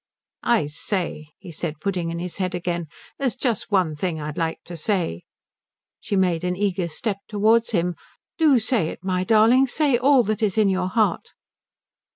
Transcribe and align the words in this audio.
"I 0.41 0.65
say," 0.65 1.27
he 1.37 1.51
said, 1.51 1.79
putting 1.79 2.09
in 2.09 2.17
his 2.17 2.37
head 2.37 2.55
again, 2.55 2.87
"there's 3.19 3.35
just 3.35 3.69
one 3.69 3.93
thing 3.93 4.19
I'd 4.19 4.35
like 4.35 4.57
to 4.63 4.75
say." 4.75 5.25
She 5.99 6.15
made 6.15 6.43
an 6.43 6.55
eager 6.55 6.87
step 6.87 7.17
towards 7.27 7.69
him. 7.69 7.93
"Do 8.39 8.57
say 8.57 8.87
it 8.87 9.03
my 9.03 9.23
darling 9.23 9.67
say 9.67 9.99
all 9.99 10.23
that 10.23 10.41
is 10.41 10.57
in 10.57 10.69
your 10.69 10.87
heart." 10.89 11.33